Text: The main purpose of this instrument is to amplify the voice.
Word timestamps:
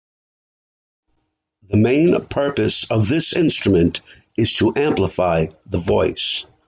The 1.69 1.77
main 1.77 2.19
purpose 2.25 2.85
of 2.89 3.07
this 3.07 3.33
instrument 3.33 4.01
is 4.35 4.55
to 4.55 4.73
amplify 4.75 5.49
the 5.67 5.77
voice. 5.77 6.47